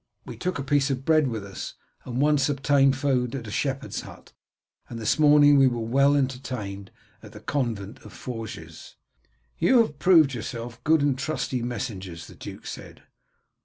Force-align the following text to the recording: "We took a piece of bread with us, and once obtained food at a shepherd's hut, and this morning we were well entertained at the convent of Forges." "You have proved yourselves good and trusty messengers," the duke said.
"We 0.25 0.35
took 0.35 0.57
a 0.57 0.63
piece 0.63 0.89
of 0.89 1.05
bread 1.05 1.27
with 1.27 1.45
us, 1.45 1.75
and 2.05 2.19
once 2.19 2.49
obtained 2.49 2.97
food 2.97 3.35
at 3.35 3.45
a 3.45 3.51
shepherd's 3.51 4.01
hut, 4.01 4.33
and 4.89 4.97
this 4.97 5.19
morning 5.19 5.59
we 5.59 5.67
were 5.67 5.79
well 5.85 6.15
entertained 6.15 6.89
at 7.21 7.33
the 7.33 7.39
convent 7.39 7.99
of 7.99 8.11
Forges." 8.11 8.95
"You 9.59 9.77
have 9.83 9.99
proved 9.99 10.33
yourselves 10.33 10.79
good 10.83 11.03
and 11.03 11.15
trusty 11.15 11.61
messengers," 11.61 12.25
the 12.25 12.33
duke 12.33 12.65
said. 12.65 13.03